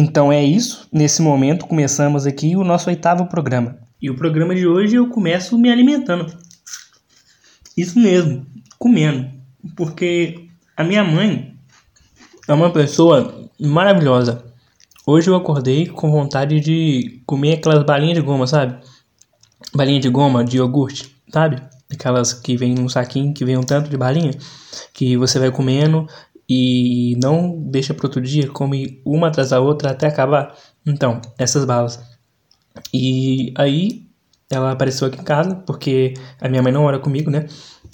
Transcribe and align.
Então 0.00 0.32
é 0.32 0.42
isso. 0.42 0.88
Nesse 0.90 1.20
momento 1.20 1.66
começamos 1.66 2.26
aqui 2.26 2.56
o 2.56 2.64
nosso 2.64 2.88
oitavo 2.88 3.26
programa. 3.26 3.76
E 4.00 4.08
o 4.08 4.16
programa 4.16 4.54
de 4.54 4.66
hoje 4.66 4.96
eu 4.96 5.10
começo 5.10 5.58
me 5.58 5.70
alimentando. 5.70 6.34
Isso 7.76 7.98
mesmo, 7.98 8.46
comendo. 8.78 9.30
Porque 9.76 10.48
a 10.74 10.82
minha 10.82 11.04
mãe 11.04 11.54
é 12.48 12.54
uma 12.54 12.72
pessoa 12.72 13.50
maravilhosa. 13.60 14.42
Hoje 15.06 15.28
eu 15.28 15.34
acordei 15.34 15.86
com 15.86 16.10
vontade 16.10 16.60
de 16.60 17.20
comer 17.26 17.58
aquelas 17.58 17.84
balinhas 17.84 18.16
de 18.16 18.22
goma, 18.22 18.46
sabe? 18.46 18.82
Balinha 19.74 20.00
de 20.00 20.08
goma, 20.08 20.42
de 20.42 20.56
iogurte, 20.56 21.14
sabe? 21.30 21.60
Aquelas 21.92 22.32
que 22.32 22.56
vem 22.56 22.74
num 22.74 22.88
saquinho, 22.88 23.34
que 23.34 23.44
vem 23.44 23.58
um 23.58 23.62
tanto 23.62 23.90
de 23.90 23.98
balinha, 23.98 24.30
que 24.94 25.14
você 25.18 25.38
vai 25.38 25.50
comendo 25.50 26.08
e 26.52 27.16
não 27.22 27.62
deixa 27.70 27.94
para 27.94 28.06
outro 28.06 28.20
dia, 28.20 28.48
come 28.48 29.00
uma 29.06 29.28
atrás 29.28 29.50
da 29.50 29.60
outra 29.60 29.92
até 29.92 30.08
acabar. 30.08 30.52
Então, 30.84 31.20
essas 31.38 31.64
balas. 31.64 32.00
E 32.92 33.54
aí 33.56 34.04
ela 34.50 34.72
apareceu 34.72 35.06
aqui 35.06 35.20
em 35.20 35.24
casa, 35.24 35.54
porque 35.54 36.14
a 36.40 36.48
minha 36.48 36.60
mãe 36.60 36.72
não 36.72 36.82
mora 36.82 36.98
comigo, 36.98 37.30
né? 37.30 37.46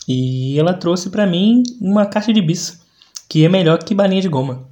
E 0.09 0.59
ela 0.59 0.73
trouxe 0.73 1.11
para 1.11 1.27
mim 1.27 1.63
uma 1.83 2.07
caixa 2.07 2.33
de 2.33 2.41
bis, 2.41 2.81
que 3.29 3.45
é 3.45 3.49
melhor 3.49 3.85
que 3.85 3.95
balinha 3.95 4.23
de 4.23 4.29
goma. 4.29 4.67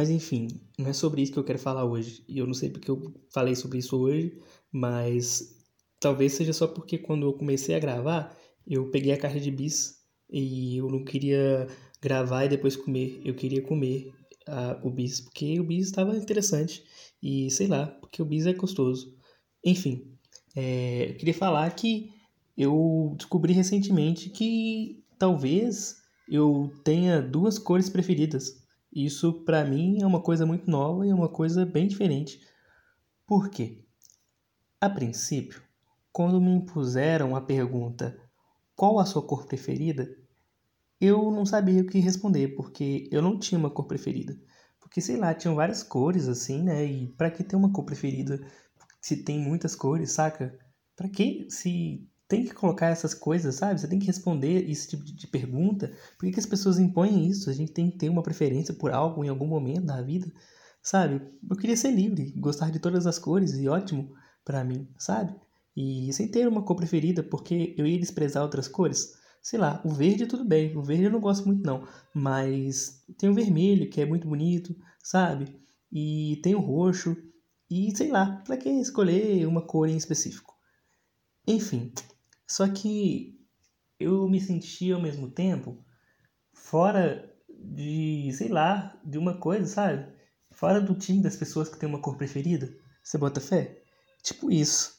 Mas 0.00 0.08
enfim, 0.08 0.48
não 0.78 0.88
é 0.88 0.94
sobre 0.94 1.20
isso 1.20 1.30
que 1.30 1.38
eu 1.38 1.44
quero 1.44 1.58
falar 1.58 1.84
hoje. 1.84 2.24
E 2.26 2.38
eu 2.38 2.46
não 2.46 2.54
sei 2.54 2.70
porque 2.70 2.90
eu 2.90 3.12
falei 3.30 3.54
sobre 3.54 3.76
isso 3.76 3.98
hoje, 3.98 4.34
mas 4.72 5.58
talvez 6.00 6.32
seja 6.32 6.54
só 6.54 6.66
porque 6.66 6.96
quando 6.96 7.26
eu 7.26 7.34
comecei 7.34 7.74
a 7.74 7.78
gravar, 7.78 8.34
eu 8.66 8.90
peguei 8.90 9.12
a 9.12 9.18
caixa 9.18 9.38
de 9.38 9.50
bis 9.50 9.98
e 10.30 10.78
eu 10.78 10.88
não 10.88 11.04
queria 11.04 11.68
gravar 12.00 12.46
e 12.46 12.48
depois 12.48 12.76
comer. 12.76 13.20
Eu 13.22 13.34
queria 13.34 13.60
comer 13.60 14.10
a, 14.48 14.80
o 14.82 14.88
bis, 14.88 15.20
porque 15.20 15.60
o 15.60 15.64
bis 15.64 15.88
estava 15.88 16.16
interessante. 16.16 16.82
E 17.22 17.50
sei 17.50 17.66
lá, 17.66 17.86
porque 17.86 18.22
o 18.22 18.24
bis 18.24 18.46
é 18.46 18.54
gostoso. 18.54 19.14
Enfim, 19.62 20.16
é, 20.56 21.10
eu 21.10 21.16
queria 21.18 21.34
falar 21.34 21.70
que 21.76 22.10
eu 22.56 23.12
descobri 23.18 23.52
recentemente 23.52 24.30
que 24.30 25.04
talvez 25.18 25.96
eu 26.26 26.72
tenha 26.82 27.20
duas 27.20 27.58
cores 27.58 27.90
preferidas. 27.90 28.60
Isso 28.92 29.44
para 29.44 29.64
mim 29.64 30.02
é 30.02 30.06
uma 30.06 30.20
coisa 30.20 30.44
muito 30.44 30.70
nova 30.70 31.06
e 31.06 31.10
é 31.10 31.14
uma 31.14 31.28
coisa 31.28 31.64
bem 31.64 31.86
diferente. 31.86 32.40
Por 33.26 33.48
quê? 33.48 33.84
A 34.80 34.90
princípio, 34.90 35.62
quando 36.12 36.40
me 36.40 36.50
impuseram 36.50 37.36
a 37.36 37.40
pergunta 37.40 38.18
qual 38.74 38.98
a 38.98 39.06
sua 39.06 39.22
cor 39.22 39.46
preferida, 39.46 40.10
eu 41.00 41.30
não 41.30 41.46
sabia 41.46 41.82
o 41.82 41.86
que 41.86 41.98
responder, 42.00 42.48
porque 42.56 43.08
eu 43.12 43.22
não 43.22 43.38
tinha 43.38 43.58
uma 43.58 43.70
cor 43.70 43.86
preferida. 43.86 44.36
Porque 44.80 45.00
sei 45.00 45.16
lá, 45.16 45.32
tinham 45.34 45.54
várias 45.54 45.82
cores 45.82 46.26
assim, 46.26 46.62
né? 46.62 46.84
E 46.84 47.08
para 47.12 47.30
que 47.30 47.44
ter 47.44 47.56
uma 47.56 47.72
cor 47.72 47.84
preferida 47.84 48.40
se 49.00 49.18
tem 49.22 49.38
muitas 49.38 49.76
cores, 49.76 50.12
saca? 50.12 50.58
Para 50.96 51.08
que 51.08 51.46
se 51.48 52.09
tem 52.30 52.44
que 52.44 52.54
colocar 52.54 52.86
essas 52.86 53.12
coisas, 53.12 53.56
sabe? 53.56 53.80
Você 53.80 53.88
tem 53.88 53.98
que 53.98 54.06
responder 54.06 54.70
esse 54.70 54.88
tipo 54.90 55.04
de 55.04 55.26
pergunta. 55.26 55.88
Por 56.16 56.26
que, 56.26 56.32
que 56.32 56.38
as 56.38 56.46
pessoas 56.46 56.78
impõem 56.78 57.26
isso? 57.26 57.50
A 57.50 57.52
gente 57.52 57.72
tem 57.72 57.90
que 57.90 57.98
ter 57.98 58.08
uma 58.08 58.22
preferência 58.22 58.72
por 58.72 58.92
algo 58.92 59.24
em 59.24 59.28
algum 59.28 59.48
momento 59.48 59.86
da 59.86 60.00
vida, 60.00 60.32
sabe? 60.80 61.20
Eu 61.50 61.56
queria 61.56 61.76
ser 61.76 61.90
livre, 61.90 62.32
gostar 62.36 62.70
de 62.70 62.78
todas 62.78 63.04
as 63.04 63.18
cores 63.18 63.54
e 63.54 63.66
ótimo 63.66 64.14
para 64.44 64.62
mim, 64.62 64.88
sabe? 64.96 65.34
E 65.76 66.12
sem 66.12 66.28
ter 66.28 66.46
uma 66.46 66.62
cor 66.62 66.76
preferida, 66.76 67.20
porque 67.20 67.74
eu 67.76 67.84
ia 67.84 67.98
desprezar 67.98 68.44
outras 68.44 68.68
cores. 68.68 69.12
Sei 69.42 69.58
lá, 69.58 69.82
o 69.84 69.90
verde 69.90 70.26
tudo 70.26 70.44
bem, 70.44 70.76
o 70.76 70.84
verde 70.84 71.04
eu 71.04 71.10
não 71.10 71.20
gosto 71.20 71.46
muito 71.46 71.66
não, 71.66 71.84
mas 72.14 73.02
tem 73.18 73.28
o 73.28 73.34
vermelho 73.34 73.90
que 73.90 74.00
é 74.00 74.06
muito 74.06 74.28
bonito, 74.28 74.72
sabe? 75.02 75.46
E 75.90 76.38
tem 76.44 76.54
o 76.54 76.60
roxo, 76.60 77.16
e 77.68 77.90
sei 77.96 78.12
lá, 78.12 78.40
para 78.46 78.56
que 78.56 78.68
escolher 78.68 79.44
uma 79.48 79.62
cor 79.62 79.88
em 79.88 79.96
específico? 79.96 80.54
Enfim, 81.44 81.92
só 82.50 82.66
que 82.68 83.38
eu 83.96 84.28
me 84.28 84.40
sentia 84.40 84.96
ao 84.96 85.00
mesmo 85.00 85.30
tempo 85.30 85.84
fora 86.52 87.32
de, 87.48 88.32
sei 88.32 88.48
lá, 88.48 89.00
de 89.04 89.18
uma 89.18 89.38
coisa, 89.38 89.66
sabe? 89.66 90.12
Fora 90.50 90.80
do 90.80 90.96
time 90.96 91.22
das 91.22 91.36
pessoas 91.36 91.68
que 91.68 91.78
tem 91.78 91.88
uma 91.88 92.02
cor 92.02 92.16
preferida. 92.16 92.76
Você 93.04 93.16
bota 93.16 93.40
fé? 93.40 93.84
Tipo 94.20 94.50
isso. 94.50 94.98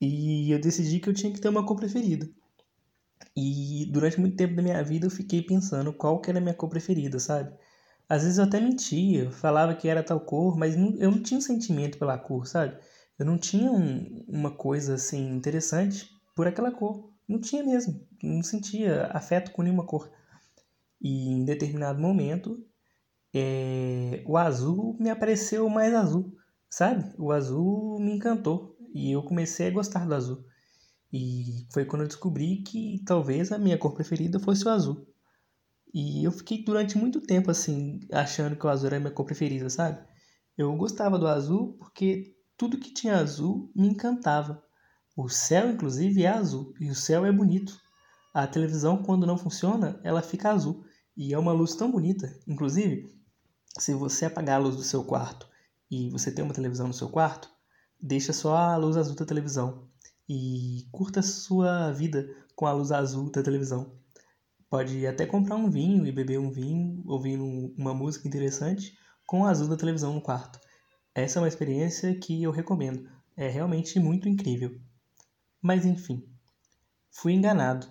E 0.00 0.52
eu 0.52 0.60
decidi 0.60 1.00
que 1.00 1.08
eu 1.08 1.14
tinha 1.14 1.32
que 1.32 1.40
ter 1.40 1.48
uma 1.48 1.66
cor 1.66 1.76
preferida. 1.76 2.30
E 3.34 3.84
durante 3.90 4.20
muito 4.20 4.36
tempo 4.36 4.54
da 4.54 4.62
minha 4.62 4.84
vida 4.84 5.06
eu 5.06 5.10
fiquei 5.10 5.42
pensando 5.42 5.92
qual 5.92 6.20
que 6.20 6.30
era 6.30 6.38
a 6.38 6.42
minha 6.42 6.54
cor 6.54 6.68
preferida, 6.68 7.18
sabe? 7.18 7.52
Às 8.08 8.22
vezes 8.22 8.38
eu 8.38 8.44
até 8.44 8.60
mentia, 8.60 9.32
falava 9.32 9.74
que 9.74 9.88
era 9.88 10.04
tal 10.04 10.20
cor, 10.20 10.56
mas 10.56 10.76
eu 10.76 11.10
não 11.10 11.20
tinha 11.24 11.38
um 11.38 11.40
sentimento 11.40 11.98
pela 11.98 12.16
cor, 12.16 12.46
sabe? 12.46 12.78
Eu 13.18 13.26
não 13.26 13.36
tinha 13.36 13.72
um, 13.72 14.24
uma 14.28 14.52
coisa 14.52 14.94
assim 14.94 15.28
interessante 15.34 16.17
por 16.38 16.46
aquela 16.46 16.70
cor. 16.70 17.10
Não 17.26 17.40
tinha 17.40 17.64
mesmo, 17.64 18.06
não 18.22 18.44
sentia 18.44 19.06
afeto 19.06 19.50
com 19.50 19.60
nenhuma 19.60 19.84
cor. 19.84 20.08
E 21.02 21.30
em 21.30 21.44
determinado 21.44 22.00
momento, 22.00 22.64
é, 23.34 24.22
o 24.24 24.36
azul 24.36 24.96
me 25.00 25.10
apareceu 25.10 25.68
mais 25.68 25.92
azul, 25.92 26.32
sabe? 26.70 27.12
O 27.18 27.32
azul 27.32 27.98
me 27.98 28.12
encantou 28.12 28.78
e 28.94 29.10
eu 29.10 29.20
comecei 29.24 29.66
a 29.66 29.72
gostar 29.72 30.06
do 30.06 30.14
azul. 30.14 30.44
E 31.12 31.66
foi 31.72 31.84
quando 31.84 32.02
eu 32.02 32.08
descobri 32.08 32.62
que 32.62 33.02
talvez 33.04 33.50
a 33.50 33.58
minha 33.58 33.76
cor 33.76 33.92
preferida 33.92 34.38
fosse 34.38 34.64
o 34.64 34.70
azul. 34.70 35.08
E 35.92 36.22
eu 36.22 36.30
fiquei 36.30 36.62
durante 36.62 36.96
muito 36.96 37.20
tempo 37.20 37.50
assim, 37.50 37.98
achando 38.12 38.54
que 38.54 38.64
o 38.64 38.68
azul 38.68 38.86
era 38.86 38.98
a 38.98 39.00
minha 39.00 39.12
cor 39.12 39.26
preferida, 39.26 39.68
sabe? 39.68 40.06
Eu 40.56 40.72
gostava 40.76 41.18
do 41.18 41.26
azul 41.26 41.76
porque 41.80 42.36
tudo 42.56 42.78
que 42.78 42.94
tinha 42.94 43.16
azul 43.16 43.72
me 43.74 43.88
encantava. 43.88 44.62
O 45.20 45.28
céu, 45.28 45.68
inclusive, 45.68 46.22
é 46.22 46.28
azul 46.28 46.72
e 46.78 46.88
o 46.88 46.94
céu 46.94 47.26
é 47.26 47.32
bonito. 47.32 47.76
A 48.32 48.46
televisão, 48.46 49.02
quando 49.02 49.26
não 49.26 49.36
funciona, 49.36 49.98
ela 50.04 50.22
fica 50.22 50.52
azul 50.52 50.84
e 51.16 51.34
é 51.34 51.38
uma 51.38 51.50
luz 51.50 51.74
tão 51.74 51.90
bonita. 51.90 52.32
Inclusive, 52.46 53.12
se 53.80 53.92
você 53.94 54.26
apagar 54.26 54.60
a 54.60 54.62
luz 54.62 54.76
do 54.76 54.84
seu 54.84 55.02
quarto 55.02 55.48
e 55.90 56.08
você 56.10 56.30
tem 56.30 56.44
uma 56.44 56.54
televisão 56.54 56.86
no 56.86 56.94
seu 56.94 57.08
quarto, 57.08 57.50
deixa 58.00 58.32
só 58.32 58.56
a 58.56 58.76
luz 58.76 58.96
azul 58.96 59.16
da 59.16 59.26
televisão 59.26 59.88
e 60.28 60.86
curta 60.92 61.18
a 61.18 61.24
sua 61.24 61.90
vida 61.90 62.28
com 62.54 62.66
a 62.66 62.72
luz 62.72 62.92
azul 62.92 63.28
da 63.32 63.42
televisão. 63.42 63.98
Pode 64.70 65.04
até 65.04 65.26
comprar 65.26 65.56
um 65.56 65.68
vinho 65.68 66.06
e 66.06 66.12
beber 66.12 66.38
um 66.38 66.52
vinho, 66.52 67.02
ouvindo 67.04 67.74
uma 67.76 67.92
música 67.92 68.28
interessante 68.28 68.96
com 69.26 69.40
o 69.40 69.46
azul 69.46 69.66
da 69.66 69.76
televisão 69.76 70.14
no 70.14 70.22
quarto. 70.22 70.60
Essa 71.12 71.40
é 71.40 71.42
uma 71.42 71.48
experiência 71.48 72.14
que 72.14 72.40
eu 72.40 72.52
recomendo. 72.52 73.10
É 73.36 73.48
realmente 73.48 73.98
muito 73.98 74.28
incrível. 74.28 74.78
Mas 75.60 75.84
enfim, 75.84 76.24
fui 77.10 77.32
enganado, 77.32 77.86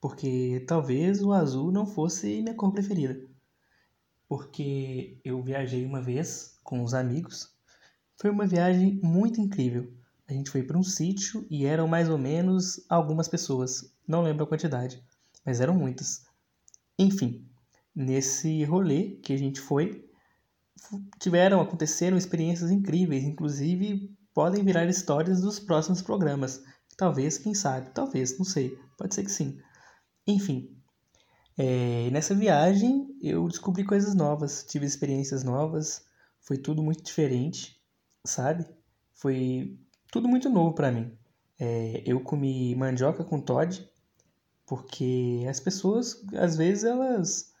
porque 0.00 0.64
talvez 0.66 1.22
o 1.22 1.32
azul 1.32 1.70
não 1.70 1.86
fosse 1.86 2.42
minha 2.42 2.54
cor 2.54 2.72
preferida. 2.72 3.20
Porque 4.28 5.18
eu 5.24 5.42
viajei 5.42 5.84
uma 5.84 6.02
vez 6.02 6.58
com 6.64 6.82
os 6.82 6.94
amigos. 6.94 7.54
Foi 8.16 8.30
uma 8.30 8.46
viagem 8.46 9.00
muito 9.02 9.40
incrível. 9.40 9.92
A 10.28 10.32
gente 10.32 10.50
foi 10.50 10.62
para 10.62 10.76
um 10.76 10.82
sítio 10.82 11.46
e 11.48 11.64
eram 11.64 11.86
mais 11.86 12.08
ou 12.08 12.18
menos 12.18 12.84
algumas 12.88 13.28
pessoas. 13.28 13.92
Não 14.06 14.22
lembro 14.22 14.44
a 14.44 14.48
quantidade, 14.48 15.02
mas 15.44 15.60
eram 15.60 15.74
muitas. 15.74 16.26
Enfim, 16.98 17.46
nesse 17.94 18.64
rolê 18.64 19.12
que 19.22 19.32
a 19.32 19.38
gente 19.38 19.60
foi, 19.60 20.04
tiveram, 21.18 21.60
aconteceram 21.60 22.16
experiências 22.16 22.70
incríveis, 22.70 23.22
inclusive 23.22 24.10
podem 24.34 24.64
virar 24.64 24.84
histórias 24.86 25.40
dos 25.40 25.58
próximos 25.58 26.02
programas. 26.02 26.62
Talvez, 26.96 27.38
quem 27.38 27.54
sabe, 27.54 27.90
talvez, 27.90 28.38
não 28.38 28.44
sei, 28.44 28.78
pode 28.96 29.14
ser 29.14 29.24
que 29.24 29.30
sim. 29.30 29.58
Enfim, 30.26 30.76
é, 31.58 32.10
nessa 32.10 32.34
viagem 32.34 33.16
eu 33.22 33.46
descobri 33.48 33.84
coisas 33.84 34.14
novas, 34.14 34.64
tive 34.64 34.86
experiências 34.86 35.42
novas, 35.44 36.04
foi 36.40 36.58
tudo 36.58 36.82
muito 36.82 37.02
diferente, 37.02 37.80
sabe? 38.24 38.66
Foi 39.14 39.78
tudo 40.12 40.28
muito 40.28 40.48
novo 40.50 40.74
para 40.74 40.92
mim. 40.92 41.16
É, 41.58 42.02
eu 42.06 42.20
comi 42.20 42.74
mandioca 42.76 43.24
com 43.24 43.40
Todd, 43.40 43.88
porque 44.66 45.46
as 45.48 45.60
pessoas, 45.60 46.22
às 46.34 46.56
vezes, 46.56 46.84
elas 46.84 47.52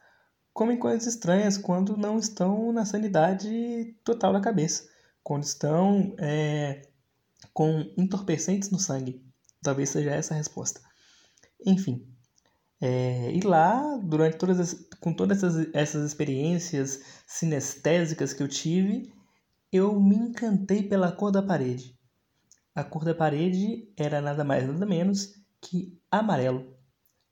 comem 0.52 0.78
coisas 0.78 1.06
estranhas 1.06 1.58
quando 1.58 1.96
não 1.96 2.18
estão 2.18 2.72
na 2.72 2.84
sanidade 2.84 3.94
total 4.04 4.32
da 4.32 4.40
cabeça. 4.40 4.88
quando 5.22 5.44
estão 5.44 6.14
é, 6.18 6.85
com 7.52 7.92
entorpecentes 7.96 8.70
no 8.70 8.78
sangue. 8.78 9.24
Talvez 9.62 9.90
seja 9.90 10.10
essa 10.10 10.34
a 10.34 10.36
resposta. 10.36 10.80
Enfim, 11.64 12.06
é, 12.80 13.32
e 13.32 13.40
lá, 13.40 13.96
durante 14.02 14.36
todas 14.36 14.60
as, 14.60 14.74
com 15.00 15.12
todas 15.12 15.42
essas, 15.42 15.74
essas 15.74 16.06
experiências 16.06 17.02
sinestésicas 17.26 18.34
que 18.34 18.42
eu 18.42 18.48
tive, 18.48 19.12
eu 19.72 19.98
me 20.00 20.16
encantei 20.16 20.82
pela 20.82 21.10
cor 21.10 21.32
da 21.32 21.42
parede. 21.42 21.98
A 22.74 22.84
cor 22.84 23.04
da 23.04 23.14
parede 23.14 23.90
era 23.96 24.20
nada 24.20 24.44
mais 24.44 24.66
nada 24.66 24.84
menos 24.84 25.34
que 25.60 25.98
amarelo. 26.10 26.76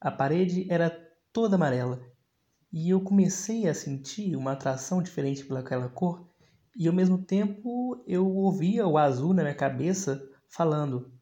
A 0.00 0.10
parede 0.10 0.66
era 0.70 0.90
toda 1.32 1.56
amarela. 1.56 2.00
E 2.72 2.90
eu 2.90 3.00
comecei 3.00 3.68
a 3.68 3.74
sentir 3.74 4.34
uma 4.36 4.52
atração 4.52 5.02
diferente 5.02 5.44
pelaquela 5.44 5.88
cor, 5.88 6.26
e 6.76 6.88
ao 6.88 6.94
mesmo 6.94 7.18
tempo 7.18 8.02
eu 8.06 8.26
ouvia 8.26 8.86
o 8.86 8.98
azul 8.98 9.32
na 9.32 9.42
minha 9.42 9.54
cabeça 9.54 10.22
falando: 10.48 11.12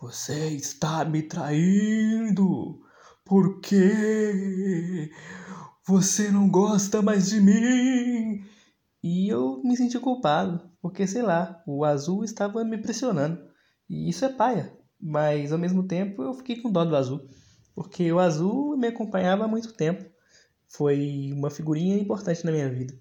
Você 0.00 0.48
está 0.50 1.04
me 1.04 1.22
traindo! 1.22 2.80
Por 3.24 3.60
quê? 3.60 5.10
Você 5.86 6.30
não 6.30 6.48
gosta 6.48 7.00
mais 7.00 7.28
de 7.28 7.40
mim? 7.40 8.44
E 9.02 9.28
eu 9.28 9.62
me 9.62 9.76
senti 9.76 9.98
culpado, 9.98 10.68
porque 10.80 11.06
sei 11.06 11.22
lá, 11.22 11.62
o 11.66 11.84
azul 11.84 12.24
estava 12.24 12.64
me 12.64 12.78
pressionando. 12.78 13.40
E 13.88 14.08
isso 14.08 14.24
é 14.24 14.28
paia, 14.28 14.76
mas 15.00 15.52
ao 15.52 15.58
mesmo 15.58 15.86
tempo 15.86 16.22
eu 16.22 16.34
fiquei 16.34 16.60
com 16.60 16.70
dó 16.70 16.84
do 16.84 16.96
azul, 16.96 17.20
porque 17.74 18.12
o 18.12 18.18
azul 18.18 18.76
me 18.76 18.88
acompanhava 18.88 19.44
há 19.44 19.48
muito 19.48 19.72
tempo. 19.72 20.04
Foi 20.68 21.30
uma 21.32 21.50
figurinha 21.50 21.96
importante 21.96 22.44
na 22.44 22.52
minha 22.52 22.68
vida. 22.68 22.94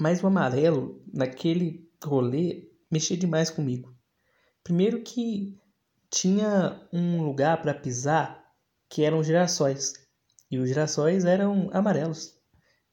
Mas 0.00 0.22
o 0.22 0.26
amarelo, 0.26 1.02
naquele 1.12 1.90
rolê, 2.04 2.70
mexia 2.90 3.16
demais 3.16 3.50
comigo. 3.50 3.96
Primeiro 4.62 5.02
que 5.02 5.58
tinha 6.10 6.86
um 6.92 7.22
lugar 7.22 7.60
para 7.62 7.74
pisar 7.74 8.44
que 8.88 9.02
eram 9.02 9.22
girassóis. 9.22 9.94
E 10.50 10.58
os 10.58 10.68
girassóis 10.68 11.24
eram 11.24 11.70
amarelos. 11.72 12.34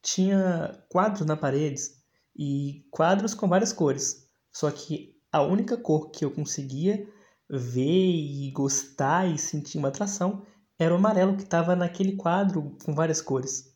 Tinha 0.02 0.84
quadros 0.88 1.26
na 1.26 1.36
paredes 1.36 2.02
e 2.36 2.86
quadros 2.90 3.34
com 3.34 3.48
várias 3.48 3.72
cores. 3.72 4.28
Só 4.52 4.70
que 4.70 5.14
a 5.30 5.42
única 5.42 5.76
cor 5.76 6.10
que 6.10 6.24
eu 6.24 6.30
conseguia 6.30 7.08
ver 7.48 8.14
e 8.14 8.50
gostar 8.52 9.26
e 9.26 9.38
sentir 9.38 9.78
uma 9.78 9.88
atração 9.88 10.44
era 10.78 10.92
o 10.92 10.96
amarelo 10.96 11.36
que 11.36 11.42
estava 11.42 11.76
naquele 11.76 12.16
quadro 12.16 12.76
com 12.84 12.94
várias 12.94 13.20
cores. 13.20 13.74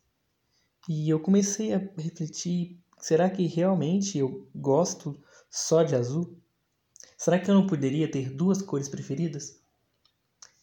E 0.87 1.09
eu 1.09 1.19
comecei 1.19 1.73
a 1.73 1.77
refletir: 1.97 2.78
será 2.99 3.29
que 3.29 3.47
realmente 3.47 4.17
eu 4.17 4.47
gosto 4.53 5.19
só 5.49 5.83
de 5.83 5.95
azul? 5.95 6.37
Será 7.17 7.39
que 7.39 7.49
eu 7.49 7.55
não 7.55 7.67
poderia 7.67 8.09
ter 8.09 8.29
duas 8.29 8.61
cores 8.61 8.87
preferidas? 8.87 9.59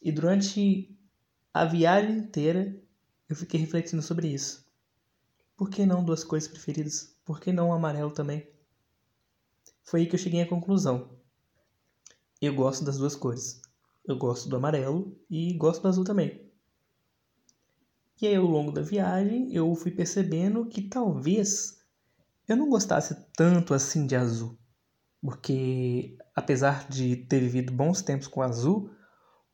E 0.01 0.13
durante 0.13 0.97
a 1.53 1.65
viagem 1.65 2.19
inteira 2.19 2.81
eu 3.29 3.35
fiquei 3.35 3.59
refletindo 3.59 4.03
sobre 4.03 4.29
isso. 4.29 4.65
Por 5.57 5.71
que 5.71 5.85
não 5.87 6.05
duas 6.05 6.23
cores 6.23 6.47
preferidas? 6.47 7.17
Por 7.25 7.41
que 7.41 7.53
não 7.53 7.71
o 7.71 7.73
amarelo 7.73 8.11
também? 8.11 8.47
Foi 9.83 10.01
aí 10.01 10.07
que 10.07 10.15
eu 10.15 10.19
cheguei 10.19 10.43
à 10.43 10.49
conclusão. 10.49 11.11
Eu 12.41 12.55
gosto 12.55 12.85
das 12.85 12.99
duas 12.99 13.17
cores. 13.17 13.61
Eu 14.05 14.17
gosto 14.17 14.49
do 14.49 14.57
amarelo 14.57 15.17
e 15.29 15.55
gosto 15.55 15.83
do 15.83 15.89
azul 15.89 16.05
também. 16.05 16.47
E 18.21 18.27
aí, 18.27 18.37
ao 18.37 18.47
longo 18.47 18.73
da 18.73 18.81
viagem, 18.81 19.53
eu 19.53 19.75
fui 19.75 19.91
percebendo 19.91 20.67
que 20.67 20.83
talvez 20.83 21.76
eu 22.49 22.57
não 22.57 22.69
gostasse 22.69 23.17
tanto 23.37 23.75
assim 23.75 24.07
de 24.07 24.15
azul. 24.15 24.59
Porque, 25.21 26.17
apesar 26.35 26.89
de 26.89 27.17
ter 27.17 27.41
vivido 27.41 27.73
bons 27.73 28.03
tempos 28.03 28.29
com 28.29 28.43
azul, 28.43 28.91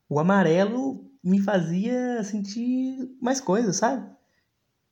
o 0.08 0.18
amarelo 0.18 1.10
me 1.22 1.40
fazia 1.40 2.22
sentir 2.24 3.16
mais 3.20 3.40
coisas, 3.40 3.76
sabe? 3.76 4.10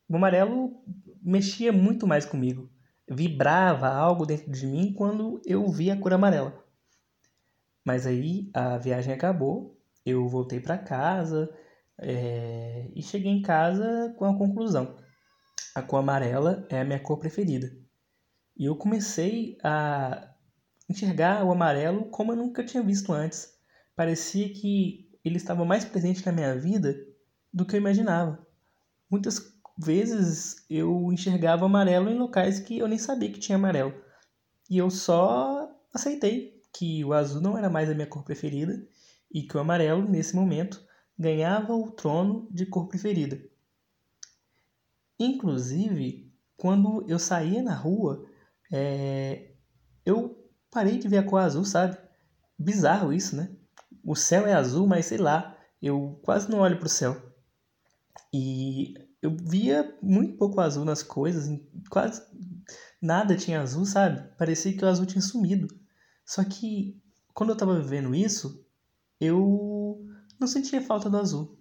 O 0.09 0.15
amarelo 0.15 0.81
mexia 1.21 1.71
muito 1.71 2.07
mais 2.07 2.25
comigo. 2.25 2.69
Vibrava 3.09 3.87
algo 3.87 4.25
dentro 4.25 4.51
de 4.51 4.65
mim 4.65 4.93
quando 4.93 5.41
eu 5.45 5.69
via 5.69 5.93
a 5.93 5.97
cor 5.97 6.13
amarela. 6.13 6.63
Mas 7.85 8.07
aí 8.07 8.49
a 8.53 8.77
viagem 8.77 9.13
acabou, 9.13 9.77
eu 10.05 10.27
voltei 10.27 10.59
para 10.59 10.77
casa 10.77 11.49
é, 11.99 12.89
e 12.95 13.01
cheguei 13.01 13.31
em 13.31 13.41
casa 13.41 14.13
com 14.17 14.25
a 14.25 14.37
conclusão: 14.37 14.97
a 15.75 15.81
cor 15.81 15.99
amarela 15.99 16.65
é 16.69 16.81
a 16.81 16.85
minha 16.85 16.99
cor 16.99 17.17
preferida. 17.17 17.80
E 18.57 18.65
eu 18.65 18.75
comecei 18.75 19.57
a 19.63 20.33
enxergar 20.89 21.43
o 21.43 21.51
amarelo 21.51 22.05
como 22.05 22.31
eu 22.31 22.35
nunca 22.35 22.63
tinha 22.63 22.83
visto 22.83 23.13
antes. 23.13 23.53
Parecia 23.95 24.49
que 24.53 25.09
ele 25.23 25.37
estava 25.37 25.63
mais 25.63 25.85
presente 25.85 26.25
na 26.25 26.31
minha 26.31 26.57
vida 26.57 26.95
do 27.53 27.65
que 27.65 27.75
eu 27.75 27.79
imaginava. 27.79 28.45
Muitas 29.09 29.53
vezes 29.77 30.65
eu 30.69 31.11
enxergava 31.11 31.65
amarelo 31.65 32.09
em 32.09 32.17
locais 32.17 32.59
que 32.59 32.79
eu 32.79 32.87
nem 32.87 32.97
sabia 32.97 33.31
que 33.31 33.39
tinha 33.39 33.57
amarelo. 33.57 33.93
E 34.69 34.77
eu 34.77 34.89
só 34.89 35.69
aceitei 35.93 36.61
que 36.73 37.03
o 37.03 37.13
azul 37.13 37.41
não 37.41 37.57
era 37.57 37.69
mais 37.69 37.89
a 37.89 37.93
minha 37.93 38.07
cor 38.07 38.23
preferida 38.23 38.81
e 39.31 39.43
que 39.43 39.55
o 39.55 39.59
amarelo, 39.59 40.07
nesse 40.07 40.35
momento, 40.35 40.81
ganhava 41.17 41.73
o 41.73 41.91
trono 41.91 42.47
de 42.51 42.65
cor 42.65 42.87
preferida. 42.87 43.41
Inclusive, 45.19 46.31
quando 46.57 47.05
eu 47.07 47.19
saía 47.19 47.61
na 47.61 47.75
rua, 47.75 48.25
é... 48.71 49.51
eu 50.05 50.49
parei 50.69 50.97
de 50.97 51.07
ver 51.07 51.17
a 51.17 51.23
cor 51.23 51.39
azul, 51.39 51.65
sabe? 51.65 51.97
Bizarro 52.57 53.11
isso, 53.11 53.35
né? 53.35 53.49
o 54.03 54.15
céu 54.15 54.45
é 54.45 54.53
azul, 54.53 54.87
mas 54.87 55.05
sei 55.05 55.17
lá, 55.17 55.57
eu 55.81 56.19
quase 56.23 56.49
não 56.49 56.59
olho 56.59 56.77
para 56.77 56.85
o 56.85 56.89
céu. 56.89 57.15
E 58.33 58.93
eu 59.21 59.35
via 59.35 59.97
muito 60.01 60.37
pouco 60.37 60.59
azul 60.59 60.85
nas 60.85 61.03
coisas, 61.03 61.47
quase 61.89 62.21
nada 63.01 63.35
tinha 63.35 63.61
azul, 63.61 63.85
sabe? 63.85 64.35
Parecia 64.37 64.75
que 64.75 64.83
o 64.83 64.87
azul 64.87 65.05
tinha 65.05 65.21
sumido. 65.21 65.67
Só 66.25 66.43
que 66.43 67.01
quando 67.33 67.49
eu 67.49 67.53
estava 67.53 67.79
vivendo 67.79 68.15
isso, 68.15 68.65
eu 69.19 70.05
não 70.39 70.47
sentia 70.47 70.81
falta 70.81 71.09
do 71.09 71.17
azul. 71.17 71.59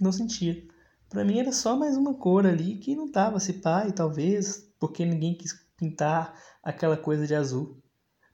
Não 0.00 0.12
sentia. 0.12 0.66
Para 1.08 1.24
mim 1.24 1.38
era 1.38 1.52
só 1.52 1.76
mais 1.76 1.96
uma 1.96 2.14
cor 2.14 2.46
ali 2.46 2.78
que 2.78 2.94
não 2.94 3.10
tava 3.10 3.40
se 3.40 3.52
e 3.88 3.92
talvez 3.92 4.72
porque 4.78 5.04
ninguém 5.04 5.36
quis 5.36 5.52
pintar 5.76 6.40
aquela 6.62 6.96
coisa 6.96 7.26
de 7.26 7.34
azul. 7.34 7.82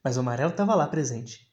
Mas 0.03 0.17
o 0.17 0.21
amarelo 0.21 0.51
estava 0.51 0.75
lá 0.75 0.87
presente. 0.87 1.53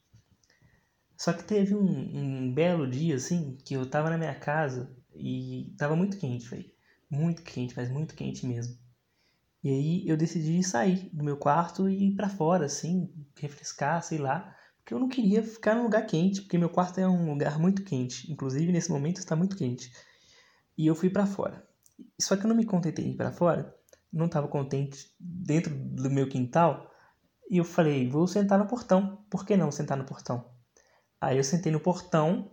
Só 1.17 1.33
que 1.33 1.43
teve 1.43 1.75
um, 1.75 2.17
um 2.17 2.53
belo 2.53 2.89
dia, 2.89 3.15
assim, 3.15 3.57
que 3.65 3.73
eu 3.73 3.85
tava 3.89 4.09
na 4.09 4.17
minha 4.17 4.33
casa 4.33 4.95
e 5.13 5.73
tava 5.77 5.95
muito 5.95 6.17
quente, 6.17 6.47
velho. 6.47 6.71
Muito 7.09 7.43
quente, 7.43 7.75
mas 7.75 7.89
muito 7.89 8.15
quente 8.15 8.45
mesmo. 8.45 8.77
E 9.61 9.69
aí 9.69 10.07
eu 10.07 10.15
decidi 10.15 10.63
sair 10.63 11.09
do 11.11 11.23
meu 11.23 11.35
quarto 11.35 11.89
e 11.89 12.07
ir 12.07 12.15
para 12.15 12.29
fora, 12.29 12.65
assim, 12.65 13.11
refrescar, 13.37 14.01
sei 14.01 14.17
lá. 14.17 14.55
Porque 14.77 14.93
eu 14.93 14.99
não 14.99 15.09
queria 15.09 15.43
ficar 15.43 15.75
num 15.75 15.83
lugar 15.83 16.05
quente, 16.05 16.41
porque 16.41 16.57
meu 16.57 16.69
quarto 16.69 16.99
é 16.99 17.07
um 17.07 17.29
lugar 17.29 17.59
muito 17.59 17.83
quente. 17.83 18.31
Inclusive, 18.31 18.71
nesse 18.71 18.89
momento 18.89 19.17
está 19.17 19.35
muito 19.35 19.57
quente. 19.57 19.91
E 20.77 20.87
eu 20.87 20.95
fui 20.95 21.09
para 21.09 21.25
fora. 21.25 21.67
Só 22.19 22.37
que 22.37 22.45
eu 22.45 22.47
não 22.47 22.55
me 22.55 22.65
contentei 22.65 23.05
em 23.05 23.11
ir 23.11 23.17
para 23.17 23.33
fora. 23.33 23.75
Não 24.11 24.25
estava 24.25 24.47
contente 24.47 25.13
dentro 25.19 25.73
do 25.75 26.09
meu 26.09 26.27
quintal. 26.27 26.89
E 27.49 27.57
eu 27.57 27.63
falei, 27.63 28.09
vou 28.09 28.27
sentar 28.27 28.59
no 28.59 28.67
portão. 28.67 29.25
Por 29.29 29.45
que 29.45 29.57
não 29.57 29.71
sentar 29.71 29.97
no 29.97 30.05
portão? 30.05 30.49
Aí 31.21 31.37
eu 31.37 31.43
sentei 31.43 31.71
no 31.71 31.79
portão 31.79 32.51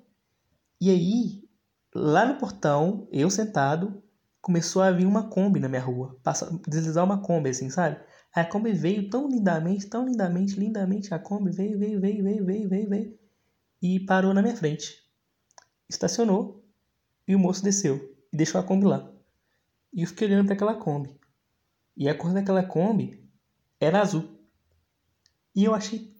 e 0.80 0.90
aí, 0.90 1.48
lá 1.94 2.26
no 2.26 2.38
portão, 2.38 3.08
eu 3.10 3.30
sentado, 3.30 4.02
começou 4.42 4.82
a 4.82 4.90
vir 4.90 5.06
uma 5.06 5.30
Kombi 5.30 5.58
na 5.58 5.68
minha 5.68 5.80
rua. 5.80 6.18
Passa, 6.22 6.50
deslizar 6.68 7.04
uma 7.04 7.22
Kombi, 7.22 7.48
assim, 7.48 7.70
sabe? 7.70 7.98
A 8.34 8.44
Kombi 8.44 8.72
veio 8.72 9.08
tão 9.08 9.26
lindamente, 9.26 9.86
tão 9.86 10.04
lindamente, 10.04 10.60
lindamente. 10.60 11.14
A 11.14 11.18
Kombi 11.18 11.50
veio, 11.50 11.78
veio, 11.78 11.98
veio, 11.98 12.22
veio, 12.22 12.44
veio, 12.44 12.68
veio, 12.68 12.88
veio. 12.90 13.18
E 13.80 14.00
parou 14.00 14.34
na 14.34 14.42
minha 14.42 14.54
frente. 14.54 15.02
Estacionou 15.88 16.62
e 17.26 17.34
o 17.34 17.38
moço 17.38 17.64
desceu 17.64 17.96
e 18.30 18.36
deixou 18.36 18.60
a 18.60 18.64
Kombi 18.64 18.84
lá. 18.84 19.10
E 19.94 20.02
eu 20.02 20.08
fiquei 20.08 20.28
olhando 20.28 20.44
para 20.44 20.54
aquela 20.54 20.74
Kombi. 20.74 21.18
E 21.96 22.08
a 22.08 22.14
cor 22.14 22.32
daquela 22.32 22.62
Kombi 22.62 23.26
era 23.80 24.00
azul. 24.00 24.38
E 25.54 25.64
eu 25.64 25.74
achei 25.74 26.14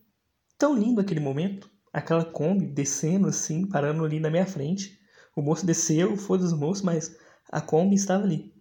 tão 0.57 0.75
lindo 0.75 1.01
aquele 1.01 1.21
momento 1.21 1.71
aquela 1.97 2.25
Kombi 2.25 2.67
descendo 2.67 3.27
assim, 3.27 3.67
parando 3.67 4.05
ali 4.05 4.21
na 4.21 4.29
minha 4.29 4.45
frente. 4.45 5.01
O 5.35 5.41
moço 5.41 5.65
desceu, 5.65 6.15
foi 6.15 6.37
dos 6.37 6.53
moços, 6.53 6.85
mas 6.85 7.17
a 7.51 7.59
Kombi 7.59 7.95
estava 7.95 8.23
ali. 8.23 8.55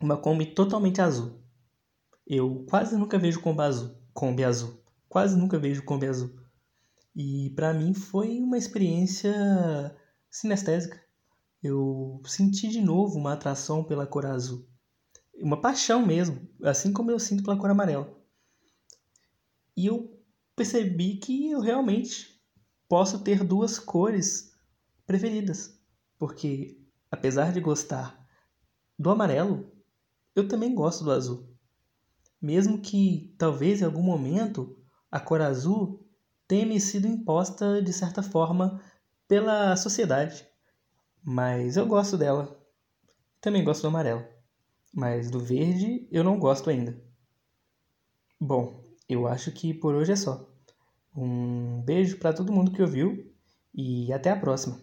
Uma 0.00 0.16
Kombi 0.16 0.46
totalmente 0.54 1.00
azul. 1.00 1.42
Eu 2.24 2.64
quase 2.68 2.96
nunca 2.96 3.18
vejo 3.18 3.40
Kombi 3.40 3.62
azul. 3.62 3.96
Kombi 4.12 4.44
azul. 4.44 4.80
Quase 5.08 5.36
nunca 5.36 5.58
vejo 5.58 5.84
Kombi 5.84 6.06
azul. 6.06 6.30
E 7.14 7.50
para 7.56 7.74
mim 7.74 7.92
foi 7.92 8.38
uma 8.38 8.56
experiência 8.56 9.34
sinestésica. 10.30 11.02
Eu 11.60 12.22
senti 12.24 12.68
de 12.68 12.80
novo 12.80 13.18
uma 13.18 13.32
atração 13.32 13.82
pela 13.82 14.06
cor 14.06 14.26
azul. 14.26 14.64
Uma 15.40 15.60
paixão 15.60 16.04
mesmo, 16.04 16.48
assim 16.62 16.92
como 16.92 17.10
eu 17.10 17.18
sinto 17.18 17.42
pela 17.42 17.56
cor 17.56 17.70
amarela. 17.70 18.16
E 19.76 19.86
eu 19.86 20.20
percebi 20.56 21.16
que 21.16 21.50
eu 21.50 21.60
realmente 21.60 22.42
posso 22.88 23.20
ter 23.20 23.44
duas 23.44 23.78
cores 23.78 24.52
preferidas, 25.06 25.78
porque 26.18 26.80
apesar 27.10 27.52
de 27.52 27.60
gostar 27.60 28.26
do 28.98 29.10
amarelo, 29.10 29.70
eu 30.34 30.48
também 30.48 30.74
gosto 30.74 31.04
do 31.04 31.12
azul. 31.12 31.48
Mesmo 32.40 32.80
que 32.80 33.34
talvez 33.38 33.80
em 33.80 33.84
algum 33.84 34.02
momento 34.02 34.76
a 35.10 35.20
cor 35.20 35.40
azul 35.40 36.06
tenha 36.46 36.66
me 36.66 36.80
sido 36.80 37.06
imposta 37.06 37.82
de 37.82 37.92
certa 37.92 38.22
forma 38.22 38.82
pela 39.28 39.76
sociedade. 39.76 40.46
Mas 41.22 41.76
eu 41.76 41.86
gosto 41.86 42.16
dela. 42.16 42.58
Também 43.40 43.62
gosto 43.62 43.82
do 43.82 43.88
amarelo. 43.88 44.24
Mas 44.92 45.30
do 45.30 45.40
verde 45.40 46.06
eu 46.10 46.24
não 46.24 46.38
gosto 46.38 46.70
ainda. 46.70 47.00
Bom, 48.40 48.84
eu 49.08 49.26
acho 49.26 49.52
que 49.52 49.74
por 49.74 49.94
hoje 49.94 50.12
é 50.12 50.16
só. 50.16 50.48
Um 51.16 51.82
beijo 51.82 52.18
para 52.18 52.32
todo 52.32 52.52
mundo 52.52 52.70
que 52.70 52.82
ouviu 52.82 53.32
e 53.74 54.12
até 54.12 54.30
a 54.30 54.36
próxima. 54.38 54.80